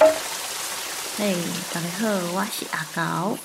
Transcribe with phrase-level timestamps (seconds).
[0.00, 1.34] 嘿，
[1.74, 3.36] 大家好，我是阿高。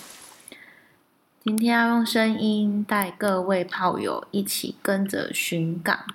[1.43, 6.05] 今天要用声音带各位炮友一起跟着巡港。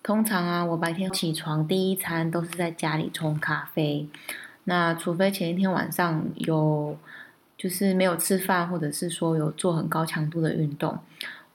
[0.00, 4.06] 通常啊，我白天起床第一餐都是在家里冲咖啡。
[4.64, 6.96] 那除非前一天晚上有
[7.58, 11.00] 就是没有吃饭，或者是说有做很高强度的运动，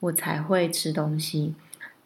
[0.02, 1.56] 我才会吃东西。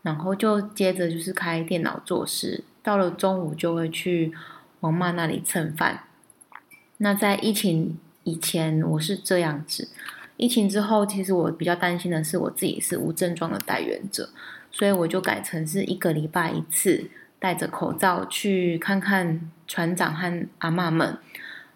[0.03, 2.63] 然后就接着就是开电脑做事。
[2.83, 4.33] 到了中午就会去
[4.81, 6.03] 王妈那里蹭饭。
[6.97, 9.89] 那在疫情以前，我是这样子。
[10.37, 14.29] 疫情之后，其实我比较担心的是我自己是无症状的带源者，
[14.71, 17.09] 所以我就改成是一个礼拜一次
[17.39, 21.17] 戴着口罩去看看船长和阿妈们。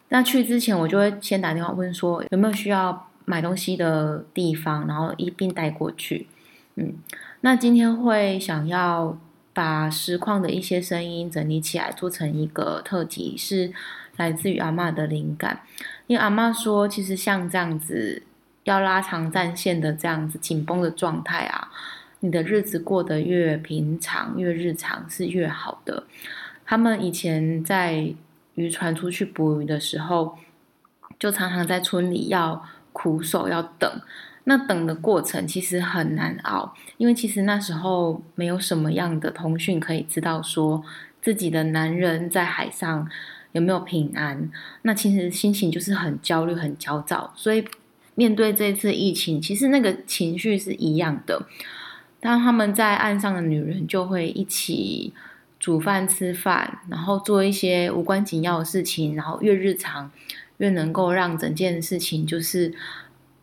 [0.09, 6.27] 那去之前，我就会先打电话问说有没有需要买东西的地方，然后一并带过去。
[6.75, 6.93] 嗯，
[7.41, 9.17] 那今天会想要
[9.55, 13.71] 把实况的一些声音整理起来，做成一个特辑，是
[14.17, 15.61] 来自于阿妈的灵感。
[16.07, 18.21] 因为阿妈说，其实像这样子
[18.65, 21.71] 要拉长战线的这样子紧绷的状态啊，
[22.19, 26.03] 你的日子过得越平常、越日常是越好的。
[26.65, 28.13] 他们以前在
[28.55, 30.37] 渔船出去捕鱼的时候，
[31.17, 32.61] 就常常在村里要
[32.91, 33.89] 苦守、要等。
[34.47, 40.83] 那等的过程其实很难熬，因为其实那时候没有什么样的通讯可以知道说
[41.19, 43.09] 自己的男人在海上
[43.53, 44.51] 有没有平安。
[44.83, 47.33] 那其实心情就是很焦虑、很焦躁。
[47.35, 47.65] 所以
[48.13, 51.47] 面对这次疫情，其实那个情绪是一样的。
[52.19, 55.11] 当他们在岸上的女人就会一起
[55.59, 60.11] 煮饭、吃饭，然后做一些无关紧要的事情，然后越日常
[60.57, 62.71] 越能够让整件事情就是。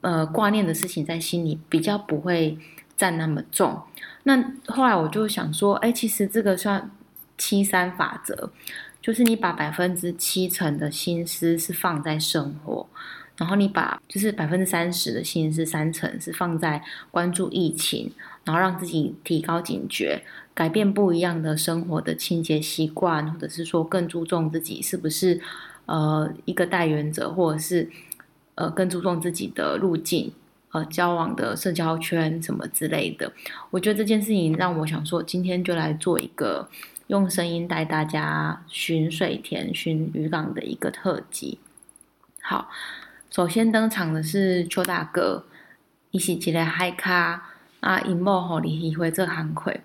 [0.03, 2.59] 呃，挂念的事情在心里比较不会
[2.97, 3.81] 占那么重。
[4.25, 4.37] 那
[4.67, 6.91] 后来我就想说，哎，其实这个算
[7.39, 8.51] 七三法则，
[9.01, 12.85] 就是你把百分之七成的心思是放在生活，
[13.37, 18.13] 然后你把就是百分之三十的心思三成是放在关注疫情，
[18.43, 25.41] 然后让自己提高警觉，改变不一样的生活的清洁习惯，或者是说更注重自己是不是
[25.87, 27.89] 呃一个代言者，或者是。
[28.55, 30.33] 呃，更注重自己的路径，
[30.73, 33.33] 呃，交往的社交圈什么之类的。
[33.71, 36.69] 我觉得这件事情让我想说，今天就来做一个
[37.07, 41.59] 用声音带大家寻水田、寻渔港的一个特辑。
[42.41, 42.69] 好，
[43.31, 45.45] 首先登场的是邱大哥，
[46.11, 47.43] 一起起来嗨咖
[47.81, 48.01] 啊！
[48.01, 49.81] 尹某吼你一辉这行会。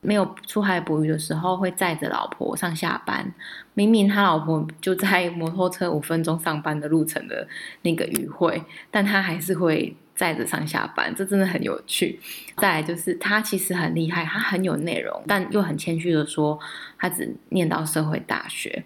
[0.00, 3.32] 没有出海捕鱼的时候，会载着老婆上下班。
[3.74, 7.46] 明明他老婆就在摩托车五分钟上班的路程的
[7.82, 12.18] 那个渔会，但他还是会载着上下班，这真的很有趣。
[12.56, 16.58] 再来就是他其实很厉害，他很有内容，但又很谦虚的说
[16.98, 18.84] 他只念到社会大学。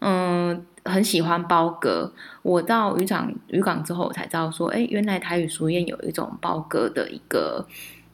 [0.00, 2.12] 嗯，很喜欢包哥。
[2.42, 7.66] 我到渔港渔港之后，我才知道说，哎，原来台语俗谚有一种包哥的一个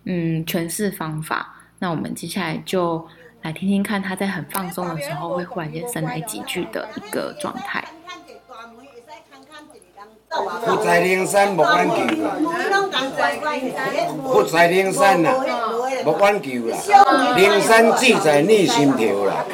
[0.04, 1.60] 嗯诠释方法。
[1.78, 3.06] 那我们接下来就
[3.42, 7.84] 来听听看他在很放松的时候会忽然间生来几句的一个状态。
[10.66, 12.36] 不在灵山莫挽救啦，
[14.32, 15.32] 不在灵山啦，
[16.04, 16.76] 莫挽救啦，
[17.36, 19.44] 灵山只在你心头啦。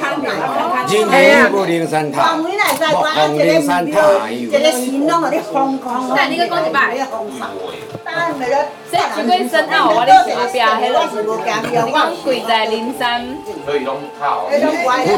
[0.88, 4.50] 人人有过灵山塔，灵山塔下游。
[6.16, 6.96] 那你个讲一摆。
[8.90, 10.58] 这就跟深奥我咧后壁迄
[11.44, 13.24] 个，你讲跪在灵山，
[13.64, 13.70] 不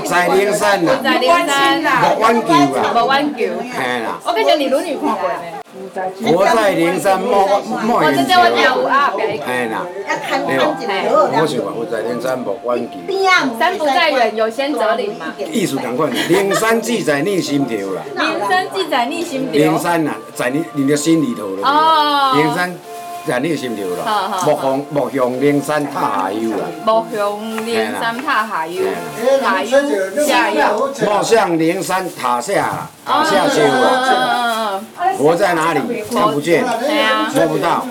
[0.08, 3.38] 在灵山啦，在灵山啦，莫挽救啦，莫挽球。
[3.72, 5.61] 嘿啦，我感觉你女女看过呢。
[6.32, 7.46] 我在灵山莫
[7.82, 8.40] 莫引桥。
[9.46, 9.84] 哎呐，
[10.46, 12.92] 对哦，我是讲我在灵山莫挽救。
[13.58, 15.26] 山不在远，有仙则灵嘛。
[15.52, 18.02] 意思同款，灵山记在你心头啦。
[18.16, 19.52] 灵山记在你心头。
[19.52, 21.68] 灵山啊，在你你的心里头了。
[21.68, 22.34] 哦。
[22.36, 22.74] 灵山。
[23.24, 28.82] 在你心头啦，莫向莫向灵山塔下游啦，莫向灵山塔下游，
[29.40, 29.70] 下游
[30.26, 33.62] 下游，莫向灵山塔下塔下修
[34.72, 35.12] 啊！
[35.16, 36.02] 佛在哪里？
[36.10, 37.84] 看不见，摸不到，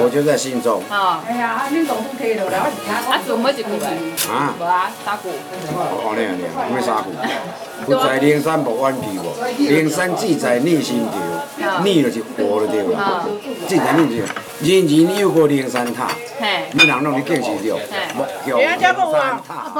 [0.00, 0.82] 我就在心中。
[0.90, 3.86] 哎呀，恁总不可以了，啊，做乜一句嘞？
[4.30, 5.28] 啊，无啊，三句。
[5.74, 7.10] 哦，那样那样，咩三句？
[7.84, 13.24] 不在灵山莫挽救哦，灵山只在你心头，你就是活了对了，
[13.68, 14.32] 只在你心头。
[14.60, 16.08] 人人有过灵山塔，
[16.72, 17.76] 你人拢去敬持着，
[18.16, 18.94] 目标灵山
[19.46, 19.72] 塔。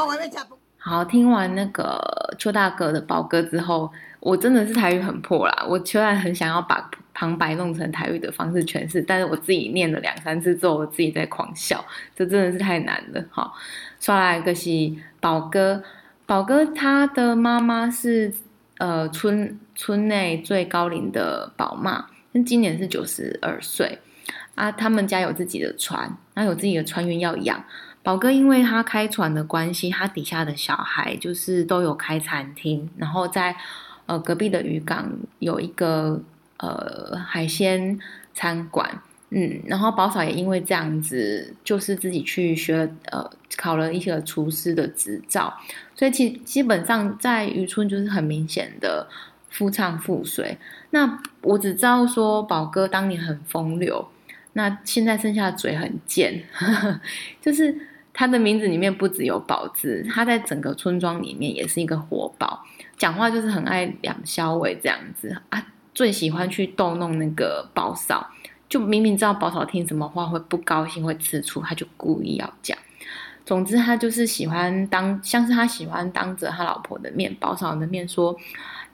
[0.79, 2.01] 好，听完那个
[2.39, 5.65] 邱大哥的宝哥之后，我真的是台语很破啦。
[5.69, 11.85] 我虽然很想要把旁白弄成台语的方式诠释，但是我自己念了两三次之后，我自己在狂笑，
[12.15, 13.25] 这真的是太难了。
[13.31, 13.55] 好，
[14.01, 14.69] 刷来一个是
[15.21, 15.83] 宝哥，
[16.27, 18.33] 宝哥他的妈妈是
[18.79, 23.99] 呃村村内最高龄的宝妈，那今年是九十二岁
[24.55, 24.71] 啊。
[24.73, 27.65] 他们家有自己的船，那有自己的船员要养。
[28.03, 33.57] 宝哥因为他开船的关系，他底下的小孩就是都有开餐厅，然后在
[34.07, 36.23] 呃隔壁的渔港有一个
[36.59, 37.99] 呃海鲜
[38.35, 39.03] 餐馆。
[39.31, 45.53] 嗯，然后宝嫂也因为这样子，就是自己去学呃考了一些厨师的执照，
[45.97, 49.05] 所以其基本上在渔村就是很明显的
[49.51, 50.57] 夫唱妇随。
[50.91, 54.09] 那我只知道说宝哥当年很风流，
[54.53, 56.45] 那现在剩下的嘴很贱，
[57.43, 57.77] 就是
[58.19, 62.65] 他的名字里面不只有宝字，他在整个村庄里面也是一个活宝，
[62.97, 65.63] 讲话就是很爱两消尾这样子啊，
[65.95, 68.31] 最喜欢去逗弄那个宝嫂。
[68.71, 72.77] 就明明知道宝嫂听什么话会不高兴会吃醋，他就故意要讲。
[73.45, 78.35] 总之，他就是喜欢当，像是他喜欢当着他老婆的面，宝嫂的面说：“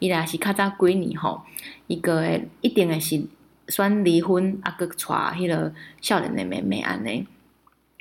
[0.00, 1.40] 伊拉是卡扎闺女吼，
[1.86, 3.24] 一个一定的是
[3.68, 7.24] 算离婚啊，个娶迄个少年的妹妹安尼。”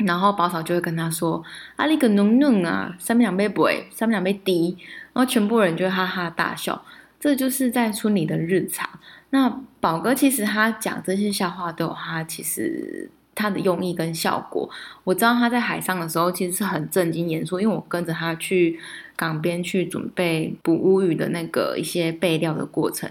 [0.06, 1.44] 然后宝嫂就会跟他说
[1.75, 4.77] ：“啊，你个嫩嫩啊，三两杯杯，上面两杯滴。”
[5.13, 6.83] 然后全部人就哈哈大笑。
[7.19, 8.89] 这就是在村里的日常。
[9.30, 14.68] 那宝哥其实他讲这些笑话都有他其实他的用意跟效果。
[15.03, 18.80] 我知道他在海上的时候其实是很正经严肃，因为我跟着他去
[19.15, 23.07] 港边去准备捕乌鱼的那个一些备料的过程，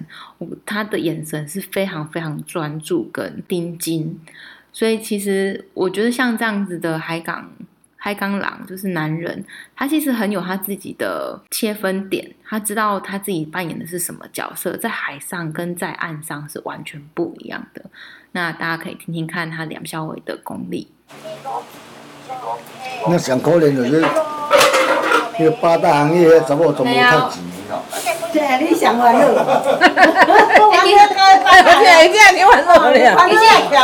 [0.67, 4.19] 他的眼神是非常非常专注跟盯紧，
[4.73, 7.51] 所以其实我觉得像这样子的海港。
[8.03, 9.45] 海港狼就是男人，
[9.77, 17.85] 他其实很有他自己的切分点，他知道他自己扮演的是什么角色，在海上跟在岸上是完全不一样的。
[18.33, 20.91] 那大家可以听听看他梁孝伟的功力。
[23.07, 24.01] 那上可怜就是，
[25.41, 27.41] 那个八大行业怎么都没太钱。
[28.33, 29.21] 对，你想玩乐，
[30.85, 30.99] 你这
[32.13, 32.87] 这样你玩乐了。
[33.29, 33.43] 其实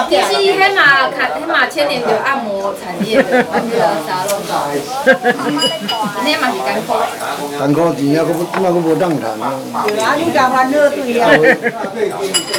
[0.08, 4.52] 其实迄嘛，迄嘛牵连着按摩产业的，我记得啥拢搞。
[6.24, 6.88] 你嘛是艰苦。
[7.58, 9.42] 艰苦钱啊，佫不，那佫无当赚啊。
[9.86, 11.22] 对啊，你家烦恼对啊。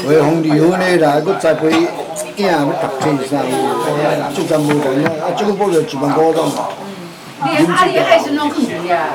[0.08, 1.70] 为红离婚的啦，佫栽培
[2.36, 3.32] 囝要读册啥，
[4.34, 6.52] 做阵无同啊，啊，这个报着一万块当。
[7.40, 9.10] 阿你爱心拢去呀？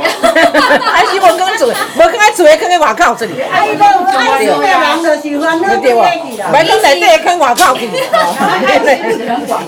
[0.93, 3.41] 爱心我刚做，无刚刚做的，放在外口这里。
[3.43, 6.07] 爱心爱心的人就是烦恼对哇？
[6.53, 7.91] 买外口去。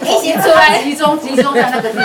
[0.05, 2.05] 一时出来集中集中在那个地方。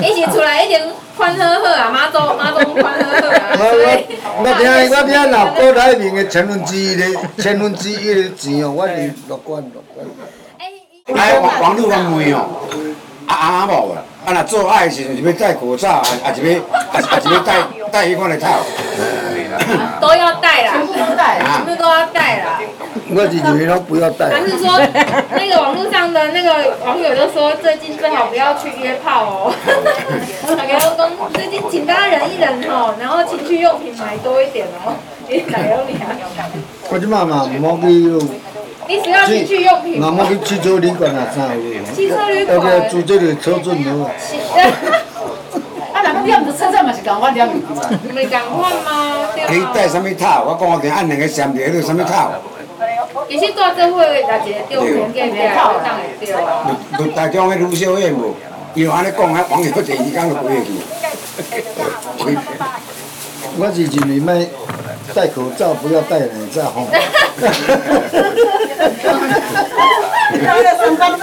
[0.00, 0.80] 一时出来一定
[1.16, 3.42] 欢呵呵啊，妈祖妈祖欢呵呵啊。
[3.58, 3.86] 我我
[4.44, 7.04] 我听我听老郭台面的千分之一的
[7.38, 10.06] 千分之一的钱哦，我是乐观乐观。
[10.58, 12.46] 哎，网网络方面哦，
[13.26, 14.02] 阿某啊。
[14.28, 14.32] 啊！
[14.32, 17.54] 若做爱时，是要戴口罩，啊啊是要，啊啊是要戴
[17.90, 18.58] 戴迄款的套。
[20.00, 22.60] 都要戴啦，全部都戴，全部都要戴啦。
[23.10, 24.28] 我是以为都不要戴。
[24.28, 24.78] 还是说，
[25.32, 29.54] 那个网络上的那个网友都说，最近最好不要去约炮哦。
[30.56, 34.94] 大家都讲，最近请大家忍一忍吼，然后情趣用品买多一点哦。
[35.28, 36.12] 你哪有你啊？
[36.90, 38.12] 我即妈嘛唔好去。
[38.88, 40.00] 你只要情趣用品。
[40.00, 41.84] 那么去汽车旅馆啊，啥有？
[41.94, 42.56] 汽车旅馆。
[42.56, 44.06] 要不住这里车准了。
[45.92, 47.44] 啊，那个店不车站嘛是共款吗？
[49.50, 50.42] 你戴什么套？
[50.44, 52.32] 我讲我今按两个线条，你什么套？
[53.28, 56.74] 其实做这会大姐钓鱼钓钓套当会钓啊。
[56.98, 58.34] 就大江迄卢小燕无，
[58.74, 60.72] 伊安尼讲，网友第二天就飞去。
[63.60, 64.46] 我是认为卖
[65.14, 66.86] 戴口罩，不要戴口罩吼。
[70.40, 71.22] 那个三八照。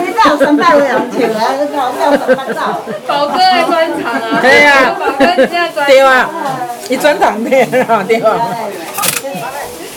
[0.00, 1.38] 你照三八有人穿啊？
[1.60, 2.58] 你照照三八照。
[3.06, 4.40] 宝哥的专场啊！
[4.40, 5.86] 对呀，宝哥现在专。
[5.86, 6.30] 对啊，
[6.88, 8.34] 你专场的，对啊。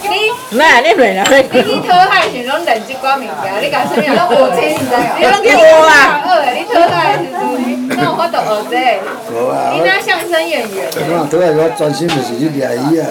[0.10, 1.24] 你，那你来啦！
[1.30, 4.12] 你去讨海时拢认即寡物件，你讲啥物啊？
[4.16, 4.60] 拢学车，
[5.20, 5.92] 你拢去学啊？
[6.54, 7.38] 你讨海时阵，
[7.90, 8.74] 那有法度学这？
[9.32, 9.54] 无啊！
[9.74, 10.76] 你那相声演员。
[10.96, 13.08] 我讨海我专心就是去钓鱼啊！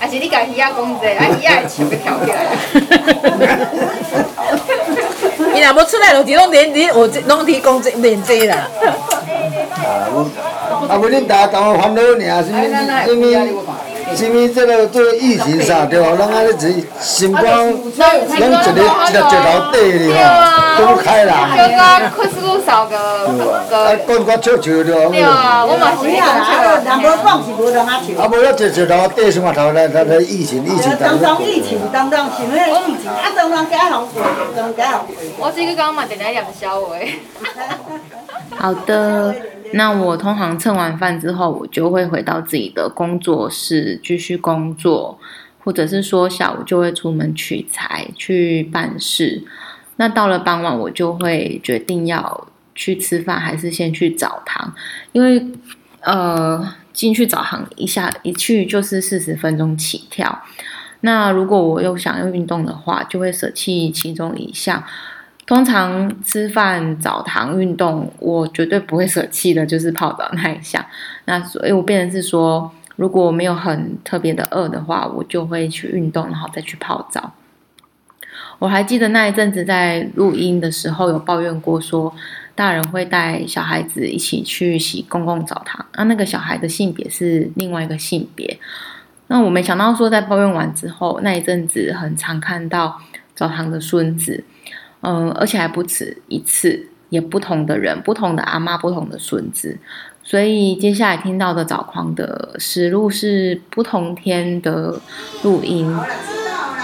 [0.00, 2.38] 还是你家鱼仔讲这，啊鱼仔会笑要跳起来。
[5.54, 8.68] 伊若要出来，就拢连连学，拢提讲这练这啦。
[9.84, 10.26] 啊，我
[10.88, 13.62] 啊，无恁大家同我烦恼尔，是是物？
[14.16, 16.16] 什么这个这个疫情啥对吧？
[16.18, 18.72] 咱安尼只心肝，拢一个一个石
[19.12, 20.18] 头底哩吼，
[20.78, 21.56] 都开朗。
[21.56, 22.96] 叫个快速扫个
[23.70, 23.76] 个。
[23.76, 26.24] 啊，讲我笑笑对对啊，我嘛是啊，
[26.84, 28.22] 人无讲是无人啊笑。
[28.22, 29.88] 啊，无要石石头底什么头来？
[29.88, 33.10] 他他疫情疫情当当疫情当当什么疫情？
[33.10, 33.66] 啊，当当
[34.74, 35.06] 当。
[35.38, 36.96] 我这个刚刚嘛，点来两小话。
[38.56, 39.34] 好的，
[39.72, 45.18] 那我通常蹭完饭之后，我就会回到自己的工作室继续工作，
[45.58, 49.42] 或者是说下午就会出门取材去办事。
[49.96, 54.74] 那到了傍晚，我就会决定要去吃饭还是先去澡堂，
[55.12, 55.46] 因为
[56.00, 60.42] 呃进去澡堂一下一去就是四十分钟起跳。
[61.02, 64.82] 那如果我又想要运动的话，就会舍弃其中一项。
[65.46, 70.84] 通常吃饭、澡堂、运动，我绝对不会舍弃的，就是泡澡那一项。
[71.24, 77.32] 那所以，我变成是说，如果我没有很特别的饿的话，我就会去运动，然后再去泡澡。
[78.58, 82.14] 我还记得那一阵子在录音的时候有抱怨过，说
[82.54, 88.58] 大人会带小孩子一起去洗公共澡堂，那那个小孩的性别是另外一个性别。
[89.28, 93.00] 那我没想到说，在抱怨完之后，那一阵子很常看到
[93.34, 94.44] 澡堂的孙子。
[95.00, 99.76] 嗯，而且还不止一次，也不同的人，不同的阿妈，不同的孙子，
[100.24, 104.98] 所以接下来听到的早狂的实录是不同天的
[105.42, 105.92] 录音。
[105.92, 106.80] 好了，知道了。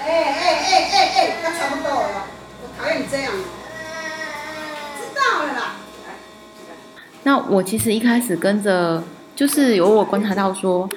[0.00, 2.26] 哎哎哎哎哎，那差不多了，
[2.62, 3.32] 我讨厌你这样。
[3.32, 5.76] 知道了啦。
[7.24, 9.02] 那我其实一开始跟着，
[9.34, 10.88] 就是有我观察到说。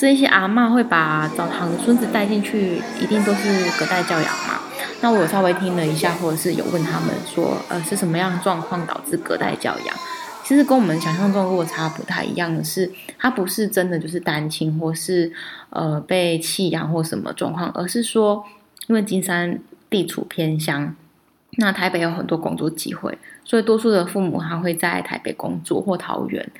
[0.00, 4.58] 这些阿妈会把澡堂的孙子带进去，一定都是隔代教养嘛？
[5.02, 9.94] 那我有稍微听了一下，或者是有问他们说，呃，是什么样的状况导致隔代教养？
[10.42, 15.30] 其实跟我们想象中落差不太一样的是，他不是真的就是单亲，或是
[15.68, 18.42] 呃被弃养或什么状况，而是说，
[18.86, 19.58] 因为金山
[19.90, 20.96] 地处偏乡，
[21.58, 26.50] 那台北有很多工作机会，所以多数的父母他会在台北工作或桃园。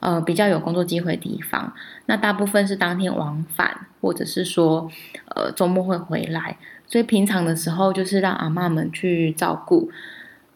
[0.00, 1.72] 呃，比较有工作机会的地方，
[2.06, 4.90] 那大部分是当天往返，或者是说，
[5.34, 9.90] 呃，周末会回来，所以平常的时候就是让阿妈们去照顾。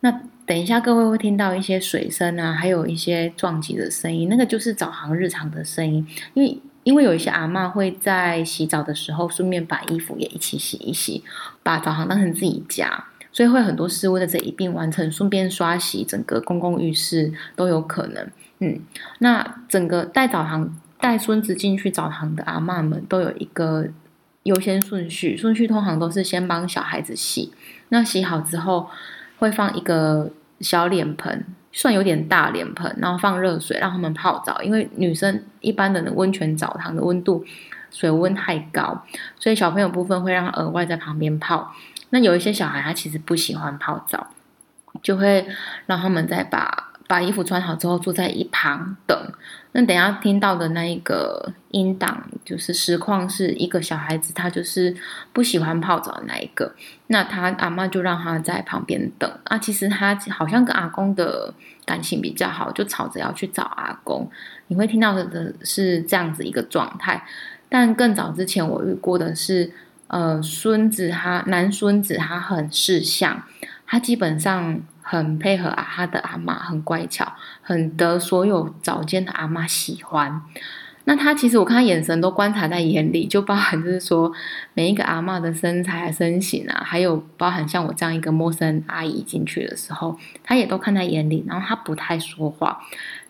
[0.00, 6.06] 那等一下各位会听到一些水声啊，还有一些撞击的声音，那个就是澡堂日常的声音。
[6.34, 11.22] 因为因为有一些阿妈会在洗澡的时候顺便把衣服也一起洗一洗，
[11.62, 18.28] 把澡堂当成自己家，所以会很多事务在这一并完成，顺便刷洗整个公共浴室都有可能。
[18.64, 18.78] 嗯，
[19.18, 23.88] 那整个带澡堂带孙子进去澡堂的阿妈们都有一个
[24.44, 27.52] 优先顺序，顺序通常都是先帮小孩子洗，
[27.88, 28.88] 那洗好之后
[29.38, 37.44] 会放一个小脸盆，算有点大脸盆，然后放热水让他们泡澡，因为女生一般的温泉澡堂的温度
[37.90, 39.04] 水温太高，
[39.40, 41.72] 所以小朋友部分会让他额外在旁边泡。
[42.10, 44.28] 那有一些小孩他其实不喜欢泡澡，
[45.02, 45.48] 就会
[45.86, 46.91] 让他们再把。
[47.12, 49.14] 把衣服穿好之后，坐在一旁等。
[49.72, 54.96] 那等下听到的那一个音档，就是实况是一个小孩子，他就是
[55.30, 56.74] 不喜欢泡澡的那一个。
[57.08, 59.30] 那他阿妈就让他在旁边等。
[59.44, 61.52] 啊，其实他好像跟阿公的
[61.84, 64.26] 感情比较好，就吵着要去找阿公。
[64.68, 67.22] 你会听到的是这样子一个状态。
[67.68, 69.70] 但更早之前我遇过的是，
[70.06, 73.42] 呃，孙子他男孙子他很识相，
[73.86, 74.80] 他基本上。
[75.20, 80.42] 很配合啊，他的阿妈很乖巧，很得所有早间的阿妈喜欢。
[81.04, 84.32] 那他其实我看他眼神都观察在眼里，就包含就是说
[84.72, 91.44] 每一个阿妈的身材、身形啊，还有包含像我这样一个陌生阿姨进去的时候，他也都看在眼里。
[91.46, 92.80] 然后他不太说话，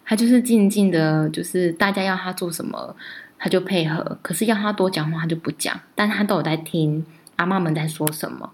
[0.04, 2.94] 他就是静静的，就是大家要他做什么，
[3.38, 4.18] 他就配合。
[4.20, 5.80] 可是要他多讲话，他就不讲。
[5.94, 7.04] 但他都有在听
[7.36, 8.52] 阿妈们在说什么。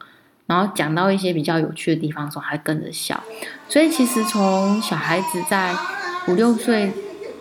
[0.49, 3.23] 然后讲到一些比较有趣的地方的时候，还跟着笑。
[3.69, 5.73] 所以其实从小孩子在
[6.27, 6.91] 五六岁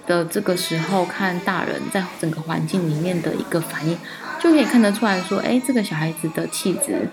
[0.06, 3.98] 的这个时候看大人在整个环境里面的一个反应，
[4.40, 7.10] 就可以看得出来说，哎，这个小孩子的气质，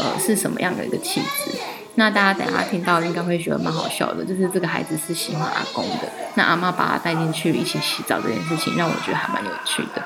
[0.00, 1.58] 呃，是什么样的一个气质？
[1.96, 10.02] 那大家等下听到应该会觉得蛮好笑的，就是这个孩子是喜欢阿公的，那阿妈把他带进去一起洗澡这件事情，让我觉得还蛮有趣的。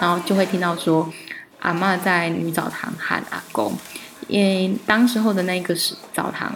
[0.00, 1.06] 然后就会听到说，
[1.58, 3.76] 阿妈在女澡堂喊阿公，
[4.28, 6.50] 因为当时候的那个是澡堂，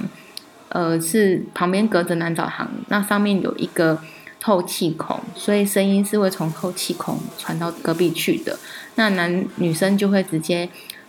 [0.71, 4.01] 呃，是旁边隔着男澡堂，那上面有一个
[4.41, 8.59] 透气孔，所以声音是会从透气孔传到隔壁去的。
[8.95, 10.67] 那男女生就会直接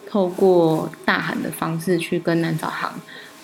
[0.10, 2.94] 透过大喊的方式去跟男澡堂，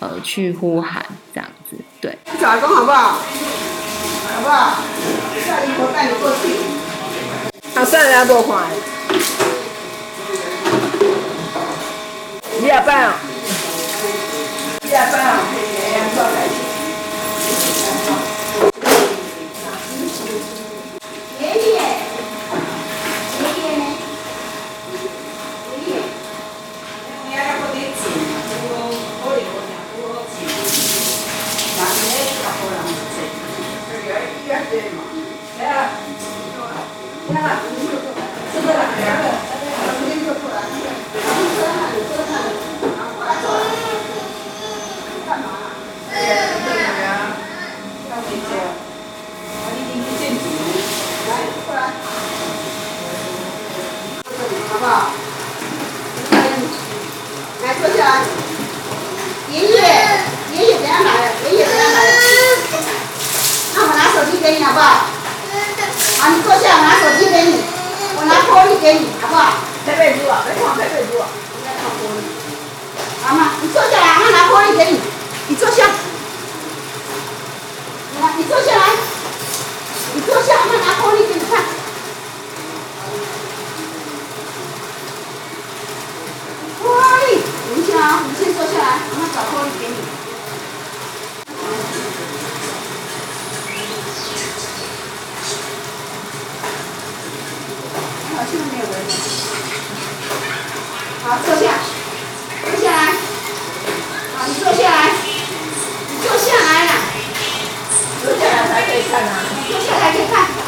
[0.00, 1.02] 呃，去呼喊
[1.34, 2.18] 这样子，对。
[2.38, 3.18] 找阿公好不好？
[4.42, 4.76] 好不好？
[5.46, 6.42] 叫姨婆带你过去。
[7.72, 8.56] 他算了多快？
[12.60, 13.14] 你也办啊？
[14.82, 15.12] 你也办
[73.24, 74.98] 阿妈，你坐下来，我妈拿玻璃给你，
[75.48, 75.88] 你坐下。
[78.36, 78.82] 你坐下来，
[80.14, 81.62] 你坐下，妈拿玻璃给你看。
[86.82, 86.84] 玻
[87.26, 89.81] 璃，等一下啊，你先坐下来，我妈找玻璃。
[101.44, 101.72] 坐下，
[102.62, 103.12] 坐下来，
[104.36, 105.10] 好，你坐下来，
[106.10, 106.92] 你坐下来了，
[108.22, 110.61] 坐下来才可以看啊，坐下来可以看。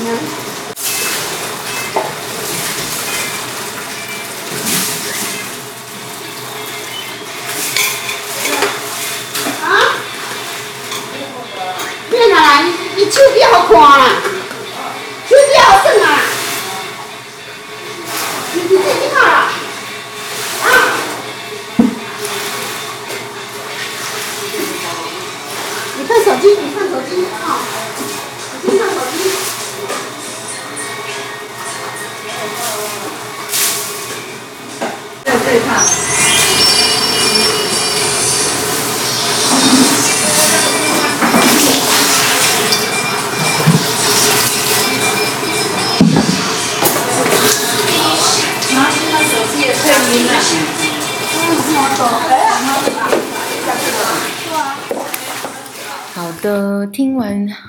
[0.00, 0.41] 的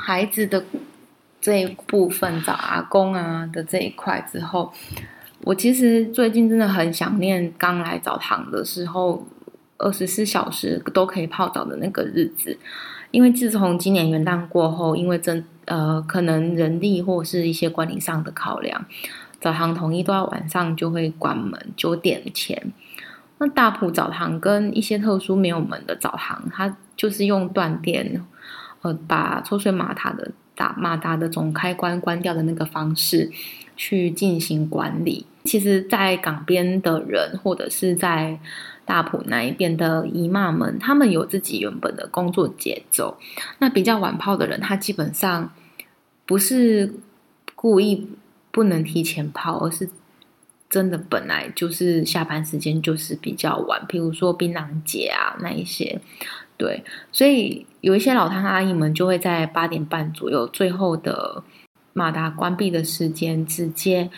[0.05, 0.61] 孩子的
[1.39, 4.69] 这一部分找阿公啊的这一块之后，
[5.43, 9.25] 我其实最近真的很想念刚来澡堂的时候，
[9.77, 12.57] 二十四小时都可以泡澡的那个日子。
[13.11, 18.85] 因为自从今年元旦过后，因为真呃可能人力或是一些管理上的考量，
[19.39, 22.73] 澡堂统一都要晚上就会关门九点前。
[23.37, 28.21] 那大埔澡堂跟一些特殊没有门的澡堂，它就是用断电。
[28.83, 33.31] 呃，把抽水马达的打马达的总开关关掉的那个方式
[33.75, 35.25] 去进行管理。
[35.45, 38.39] 其实，在港边的人，或者是在
[38.85, 43.17] 大埔那一边的姨妈们，他们有自己原本的工作节奏。
[43.59, 45.51] 那比较晚泡的人，他基本上
[46.25, 46.93] 不是
[47.55, 48.07] 故意
[48.51, 49.89] 不能提前泡，而是
[50.69, 56.01] 真的本来就是下班时间就是比较晚，比如说槟榔节啊那一些。
[56.63, 61.43] 对，所以有一些老汤阿姨们就会在八点半左右，最后的
[61.91, 64.09] 马达关闭的时间，直接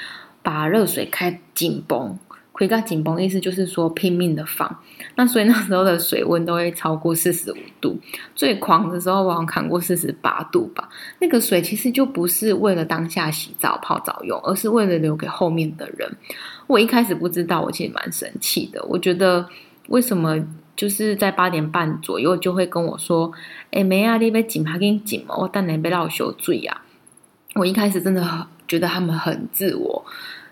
[0.43, 2.19] 把热水开紧绷，
[2.51, 4.79] 回到紧绷，意思就是说拼命的放。
[5.15, 7.99] 那所以那时候的水温都会超过四十五度，
[8.35, 10.87] 最狂的时候往往砍过四十八度吧。
[11.19, 16.07] 那个水其实就不是为了当下洗澡泡澡用，而是为了留给后面的人。
[16.67, 18.85] 我一开始不知道，我其实蛮生气的。
[18.85, 19.49] 我觉得
[19.87, 20.39] 为什么
[20.75, 23.31] 就是在八点半左右就会跟我说
[23.71, 26.81] ：“哎，没啊，你被紧拍给你紧嘛，我等你被老修醉啊。”
[27.55, 30.05] 我一开始真的觉得他们很自我，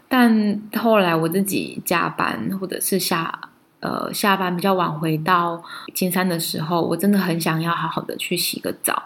[0.07, 3.49] 但后来我自己加班或者是下
[3.81, 5.62] 呃下班比较晚回到
[5.93, 9.03] 金山的时候，我真的很想要好好的去洗个澡。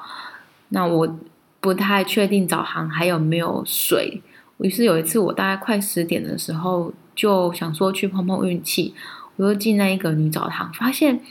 [0.69, 1.17] 那我
[1.59, 4.21] 不太确定澡堂还有没有水，
[4.59, 8.93] 于是有一次我大概快十点的时候就想说去碰碰运气，
[9.37, 11.21] 我又进那一个女澡堂，发现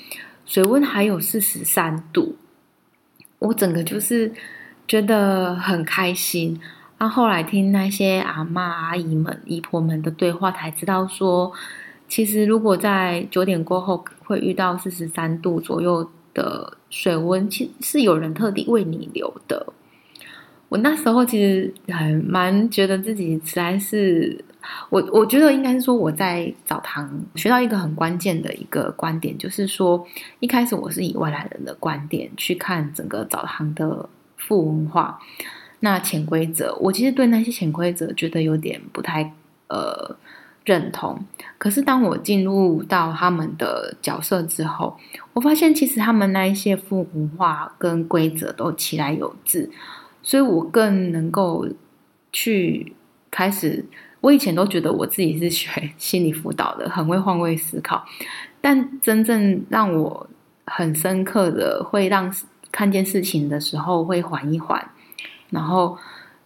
[0.46, 2.36] 水温还有四十三度，
[3.38, 4.32] 我整个就是。
[4.88, 6.60] 觉得很开心，
[6.96, 11.52] 然后后来听那些阿妈阿姨们、姨婆们的对话，才知道说，
[12.06, 19.72] 其实如果在九点过后会遇到四十三度左右的水温，其实是有人特地为你留的。
[20.68, 24.44] 我那时候其实还蛮觉得自己实在是，
[24.90, 30.06] 我我觉得应该是说我在澡堂学到一个很关键的一个观点，就是说
[30.40, 34.08] 一开始我是以外来人的观点去看整个澡堂的。
[34.38, 35.18] 富文化，
[35.80, 39.32] 那潜规则，我其实对那些潜规则觉得有点不太
[39.68, 40.14] 呃
[40.62, 41.18] 认同。
[41.56, 44.96] 可是当我进入到他们的角色之后，
[45.32, 49.68] 我发现其实他们那一些富文化跟规则都其来有致，
[50.22, 51.66] 所以我更能够
[52.30, 52.94] 去
[53.30, 53.84] 开始。
[54.26, 58.04] 我以前都觉得我自己是学心理辅导的，很会换位思考，
[58.60, 60.28] 但真正让我
[60.64, 62.34] 很深刻的会让。
[62.72, 64.90] 看见事情的时候会缓一缓，
[65.48, 65.96] 然后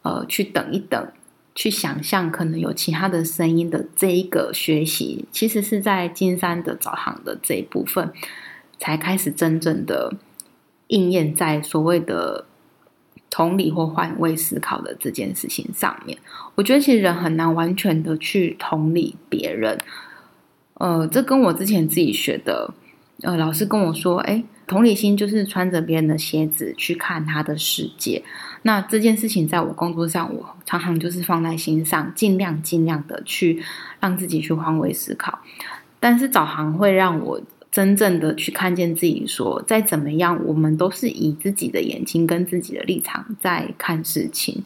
[0.03, 1.13] 呃去等一等，
[1.57, 8.13] 去想象可能有其他的声音的这一个学习，其实是在金山的早航的这一部分
[8.79, 10.15] 才开始真正的
[10.87, 12.45] 应验在所谓的
[13.31, 16.19] 同理或换位思考的这件事情上面。
[16.57, 19.79] 我觉得其实人很难完全的去同理别人，
[20.75, 22.75] 呃，这跟我之前自己学的，
[23.23, 24.45] 呃，老师跟我说，哎。
[24.67, 28.23] 同理心就是穿着别人的鞋子去看他的世界。
[28.63, 33.61] 那这件事情在我工作上，我常常就是放在心上，尽量尽量的去
[33.99, 35.41] 让自己去换位思考。
[35.99, 44.65] 但是导航会让我真正的去看见自己，说再怎么样，我们都是以自己的眼睛跟自己的立场在看事情。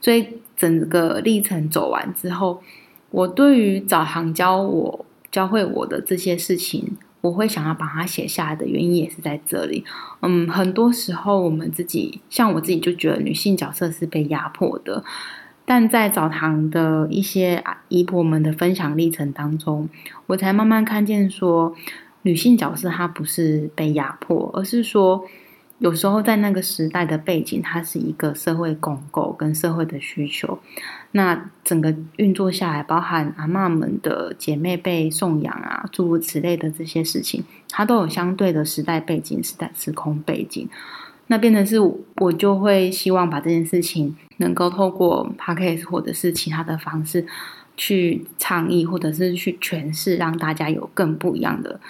[0.00, 2.62] 所以整个历程走完之后，
[3.10, 6.96] 我对于导航教我教会我的这些事情。
[7.22, 9.84] 我会想要把它写下来的原因也是在这里。
[10.22, 15.04] 嗯，很多时候我们自己，像我自己就觉得女性角色是被压迫的，
[15.66, 19.86] 但在澡堂的一些姨婆们的分享历程当中，
[20.28, 21.74] 我才慢慢看见说，
[22.22, 25.24] 女性角色她不是被压迫，而是说。
[25.80, 30.58] 有时候在那个时代的背景，它是一个社会共构跟社会的需求，
[31.12, 40.68] 那整个运作下来，包含阿妈们的姐妹被送养啊，诸如此类的这些事情，它都有相对的时代背景、时代时空背景。
[41.28, 41.78] 那变成是
[42.16, 47.24] 我就会希望把这件事情能够透过 podcast 或者是其他的方式
[47.78, 51.80] 去倡议，或者是去诠释，让大家有更不一样的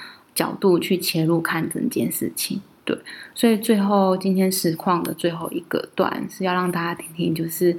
[0.40, 2.62] 角度去切入看整件事情。
[2.82, 2.98] 对，
[3.34, 7.76] 所以最后今天实况的最后一个段是要让大家听听，就是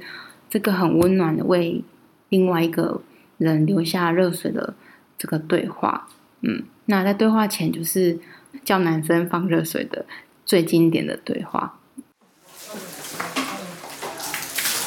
[0.48, 1.82] 这个很温暖的为
[2.28, 3.02] 另外一个
[3.36, 4.74] 人留下热水的
[5.18, 6.06] 这个对话。
[6.42, 8.16] 嗯，那在对话前就是
[8.64, 10.06] 叫男生放热水的
[10.46, 11.80] 最经典的对话。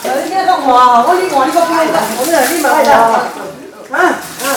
[0.03, 1.05] 呃，你在干嘛？
[1.05, 2.93] 我你我你个边的，我们你买的。
[3.91, 4.47] 啊啊。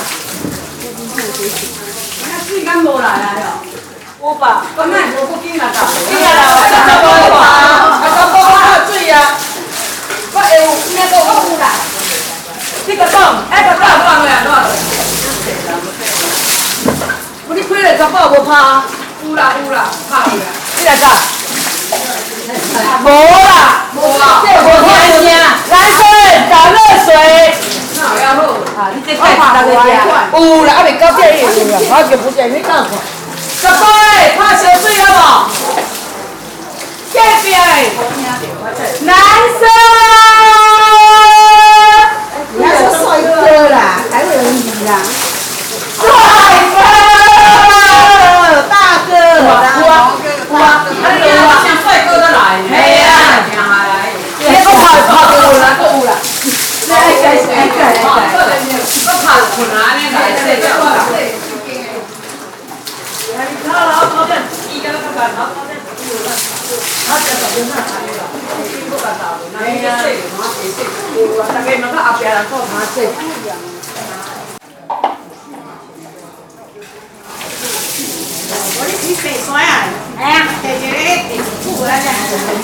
[2.51, 3.61] 那水敢无来啊？
[4.21, 4.63] 有吧？
[4.75, 5.85] 刚才我不见啦，噶。
[6.09, 7.37] 见啦，啊，怎么无吧？
[7.45, 8.49] 啊，怎么啊？
[8.89, 9.37] 水啊！
[10.33, 11.65] 我会有咩个我有啦？
[12.87, 14.49] 这个洞，哎，个大洞呀，喏。
[17.49, 18.83] 我你开了怎么无怕？
[19.25, 20.33] 有啦有啦，怕啦。
[20.33, 21.05] 你来干？
[23.05, 23.07] 无
[23.45, 25.29] 啦，无啦，这无听声。
[25.69, 26.01] 来水，
[26.49, 27.13] 打热水。
[28.01, 28.41] 那也好，
[28.79, 29.77] 啊，你这太大个家。
[30.33, 31.37] 有啦，还未到这里
[31.99, 32.91] 好久，不见你看看。
[33.61, 33.77] 十岁，
[34.39, 35.51] 怕小水了无？
[37.13, 37.51] 隔壁
[39.01, 39.11] 男
[39.59, 39.67] 生，
[42.55, 43.27] 你还是帅哥
[43.69, 43.77] 啦，
[44.13, 44.91] 还有你啦，
[45.99, 46.07] 帅
[46.71, 46.79] 哥，
[48.69, 49.11] 大哥，
[49.43, 49.51] 哇
[50.53, 50.55] 哇，
[51.03, 51.27] 那个
[51.65, 53.11] 像帅哥的来，系啊，
[54.39, 54.71] 你个拍
[55.03, 56.09] 拍有啦，有啦，
[56.87, 58.07] 你爱介绍爱介绍，
[59.05, 60.65] 我拍困难的来，这个。
[80.19, 80.47] 哎呀，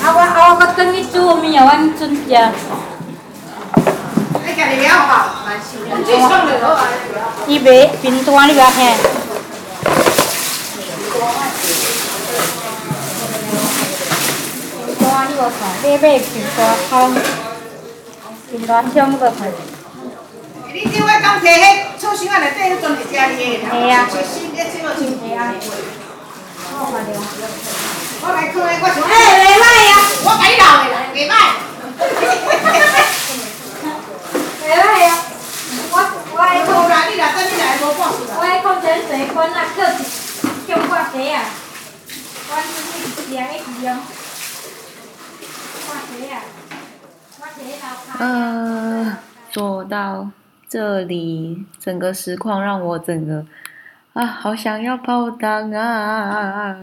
[0.02, 1.62] 啊我啊我搁等你煮面，
[15.44, 15.84] 阮准食。
[15.84, 17.12] 伊卖平单，你不要听。
[18.50, 19.38] 平单你无看，买买平单汤，平单汤无看。
[20.72, 21.64] 你这我刚摕迄
[22.00, 25.54] 醋箱仔内底迄装是家己的，系啊，是新的，这个新系啊。
[28.20, 28.96] 我来看的，我想。
[29.04, 29.94] 哎，袂歹啊！
[30.24, 31.32] 我甲你闹的啦，袂歹。
[34.64, 35.10] 袂歹啊！
[35.92, 35.96] 我
[36.32, 39.78] 我爱无啦，你若等你来无半时我爱空前水管啊，叫
[40.66, 41.38] 叫挂鞋啊，
[42.48, 44.02] 我就是两个一样。
[45.86, 46.36] 挂鞋啊，
[47.38, 48.03] 挂鞋老卡。
[48.18, 49.18] 呃，
[49.50, 50.30] 做到
[50.68, 53.44] 这里，整个实况让我整个
[54.12, 56.76] 啊，好想要泡汤啊！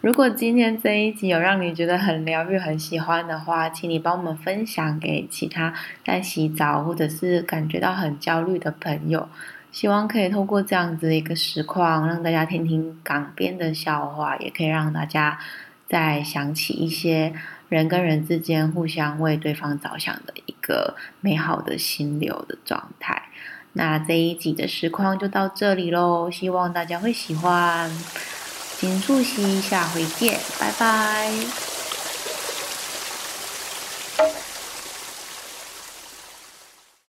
[0.00, 5.74] 如果今天这一集有让你觉得很疗愈、很喜欢的话，请你帮我们分享给其他
[6.04, 9.28] 在洗澡或者是感觉到很焦虑的朋友。
[9.70, 15.38] 希望可以透过这样子一个实况，让大家听听港边的笑话，也可以让大家
[15.86, 17.34] 再想起一些
[17.68, 23.22] 人跟人之间互相为对方着想的一个美好的心流的状态。
[23.72, 27.90] 那这一集的实况就到这里喽，希望大家会喜欢。
[28.78, 31.75] 金素熙，下回见，拜拜。